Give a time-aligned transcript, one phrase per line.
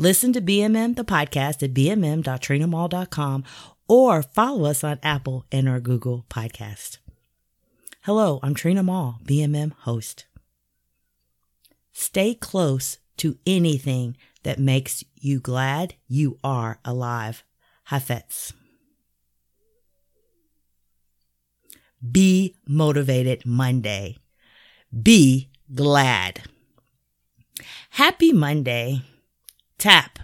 [0.00, 3.44] Listen to BMM, the podcast at bmm.trinamall.com
[3.88, 6.98] or follow us on Apple and or Google Podcast.
[8.02, 10.26] Hello, I'm Trina Mall, BMM host.
[11.90, 17.42] Stay close to anything that makes you glad you are alive.
[17.86, 18.52] Hafiz.
[22.08, 24.18] Be motivated Monday.
[25.02, 26.42] Be glad.
[27.90, 29.02] Happy Monday.
[29.78, 30.18] Tap.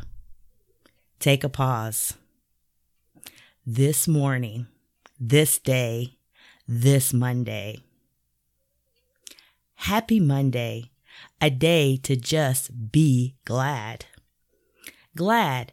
[1.20, 2.14] Take a pause.
[3.64, 4.66] This morning,
[5.20, 6.18] this day,
[6.66, 7.78] this Monday.
[9.76, 10.90] Happy Monday,
[11.40, 14.06] a day to just be glad.
[15.14, 15.72] Glad,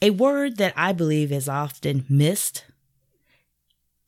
[0.00, 2.64] a word that I believe is often missed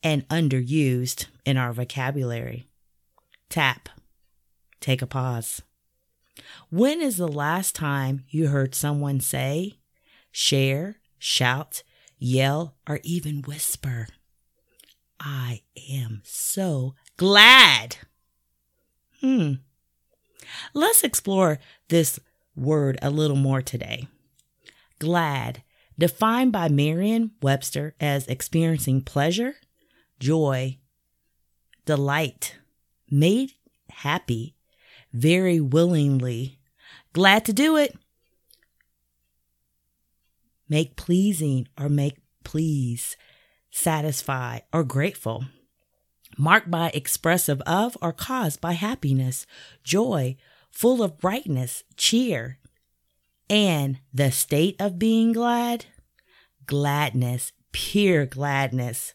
[0.01, 2.65] and underused in our vocabulary.
[3.47, 3.89] Tap,
[4.79, 5.61] take a pause.
[6.69, 9.79] When is the last time you heard someone say,
[10.31, 11.83] share, shout,
[12.17, 14.07] yell, or even whisper,
[15.19, 17.97] I am so glad?
[19.19, 19.53] Hmm.
[20.73, 21.59] Let's explore
[21.89, 22.19] this
[22.55, 24.07] word a little more today.
[24.99, 25.63] Glad,
[25.97, 29.55] defined by Merriam Webster as experiencing pleasure,
[30.19, 30.77] joy,
[31.85, 32.57] delight,
[33.09, 33.53] made
[33.89, 34.55] happy,
[35.13, 36.59] very willingly,
[37.13, 37.95] glad to do it,
[40.69, 43.17] make pleasing or make please,
[43.69, 45.45] satisfy or grateful,
[46.37, 49.45] marked by expressive of or caused by happiness,
[49.83, 50.35] joy,
[50.71, 52.57] full of brightness, cheer,
[53.49, 55.85] and the state of being glad,
[56.65, 59.13] gladness, pure gladness.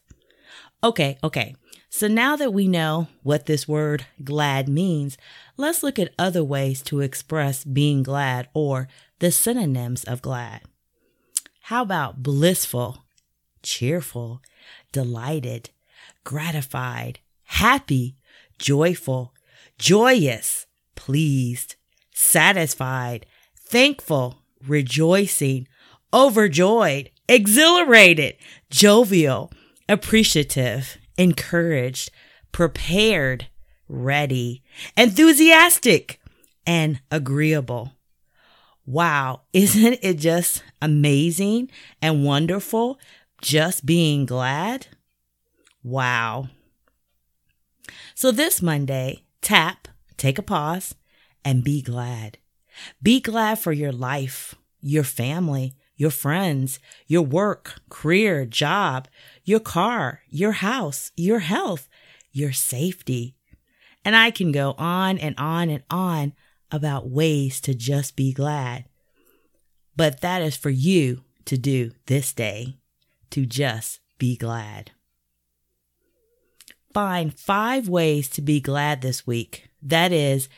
[0.84, 1.54] Okay, okay.
[1.96, 5.16] So now that we know what this word glad means,
[5.56, 8.86] let's look at other ways to express being glad or
[9.20, 10.60] the synonyms of glad.
[11.62, 13.06] How about blissful,
[13.62, 14.42] cheerful,
[14.92, 15.70] delighted,
[16.22, 18.18] gratified, happy,
[18.58, 19.32] joyful,
[19.78, 21.76] joyous, pleased,
[22.12, 23.24] satisfied,
[23.58, 25.66] thankful, rejoicing,
[26.12, 28.36] overjoyed, exhilarated,
[28.68, 29.50] jovial,
[29.88, 32.10] appreciative, encouraged,
[32.53, 33.49] prepared,
[33.88, 34.62] ready,
[34.97, 36.21] enthusiastic,
[36.66, 37.93] and agreeable.
[38.84, 42.99] Wow, isn't it just amazing and wonderful
[43.41, 44.88] just being glad?
[45.82, 46.49] Wow.
[48.15, 50.94] So this Monday, tap, take a pause,
[51.44, 52.38] and be glad.
[53.03, 59.08] Be glad for your life, your family, your friends, your work, career, job,
[59.44, 61.88] your car, your house, your health,
[62.32, 63.34] your safety.
[64.04, 66.34] And I can go on and on and on
[66.70, 68.84] about ways to just be glad.
[69.96, 72.76] But that is for you to do this day,
[73.30, 74.91] to just be glad.
[76.92, 79.68] Find five ways to be glad this week.
[79.82, 80.48] That is,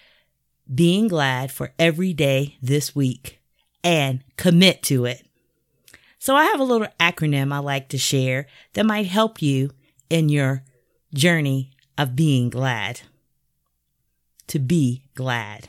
[0.73, 3.41] being glad for every day this week
[3.83, 5.28] and commit to it.
[6.19, 9.71] So I have a little acronym I like to share that might help you
[10.11, 10.65] in your
[11.15, 13.03] journey of being glad.
[14.49, 15.69] To be glad.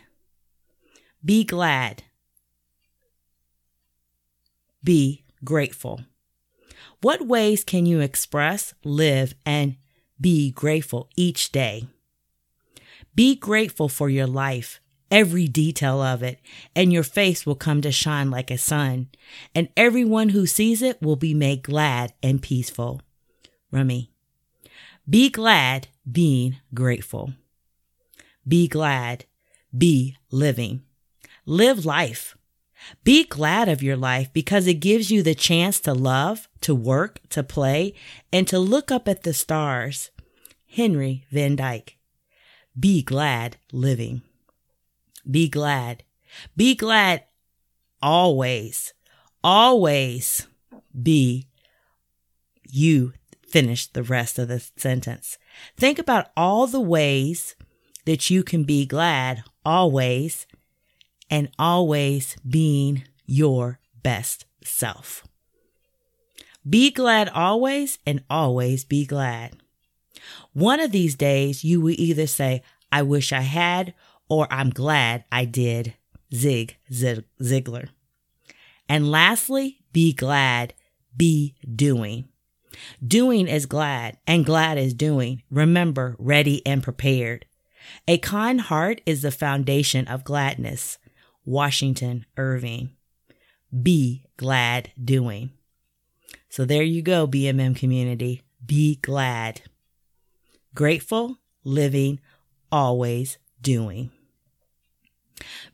[1.23, 2.03] Be glad.
[4.83, 6.01] Be grateful.
[7.01, 9.75] What ways can you express, live, and
[10.19, 11.87] be grateful each day?
[13.15, 14.79] Be grateful for your life,
[15.11, 16.39] every detail of it,
[16.75, 19.09] and your face will come to shine like a sun,
[19.53, 23.01] and everyone who sees it will be made glad and peaceful.
[23.71, 24.11] Rumi.
[25.09, 27.33] Be glad being grateful.
[28.47, 29.25] Be glad.
[29.75, 30.83] Be living.
[31.45, 32.35] Live life.
[33.03, 37.19] Be glad of your life because it gives you the chance to love, to work,
[37.29, 37.94] to play,
[38.31, 40.11] and to look up at the stars.
[40.67, 41.97] Henry Van Dyke.
[42.79, 44.21] Be glad living.
[45.29, 46.03] Be glad.
[46.55, 47.23] Be glad
[48.01, 48.93] always.
[49.43, 50.47] Always
[51.01, 51.47] be
[52.69, 53.13] you
[53.47, 55.37] finish the rest of the sentence.
[55.75, 57.55] Think about all the ways
[58.05, 60.47] that you can be glad always
[61.29, 65.25] and always being your best self.
[66.67, 69.57] Be glad always and always be glad.
[70.53, 73.93] One of these days, you will either say, I wish I had,
[74.29, 75.95] or I'm glad I did.
[76.33, 77.89] Zig Zig Ziglar.
[78.87, 80.73] And lastly, be glad,
[81.15, 82.29] be doing.
[83.05, 85.43] Doing is glad, and glad is doing.
[85.49, 87.45] Remember, ready and prepared.
[88.07, 90.97] A kind heart is the foundation of gladness.
[91.45, 92.91] Washington Irving.
[93.81, 95.51] Be glad doing.
[96.49, 98.43] So there you go, BMM community.
[98.65, 99.61] Be glad.
[100.75, 102.19] Grateful, living,
[102.71, 104.11] always doing.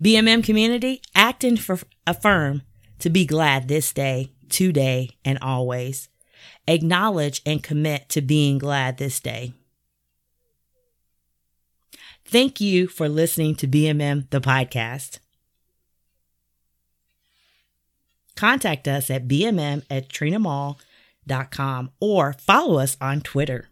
[0.03, 1.59] BMM community, act and
[2.05, 2.61] affirm
[2.99, 6.09] to be glad this day, today, and always.
[6.67, 9.53] Acknowledge and commit to being glad this day.
[12.25, 15.19] Thank you for listening to BMM, the podcast.
[18.35, 23.69] Contact us at bmm at trinamall.com or follow us on Twitter.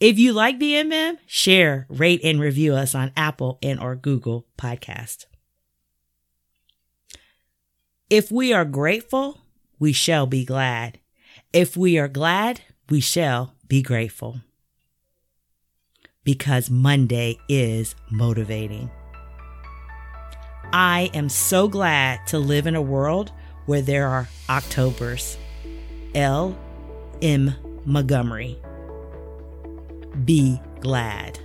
[0.00, 5.26] If you like BMM, share, rate, and review us on Apple and or Google Podcast.
[8.08, 9.40] If we are grateful,
[9.78, 11.00] we shall be glad.
[11.52, 14.40] If we are glad, we shall be grateful.
[16.22, 18.90] Because Monday is motivating.
[20.72, 23.32] I am so glad to live in a world
[23.66, 25.36] where there are Octobers.
[26.14, 26.56] L.
[27.22, 27.54] M.
[27.84, 28.58] Montgomery.
[30.24, 31.38] Be glad.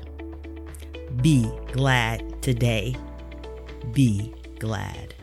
[1.21, 2.95] Be glad today.
[3.91, 5.13] Be glad.